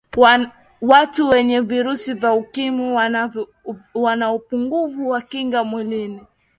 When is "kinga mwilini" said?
5.21-6.21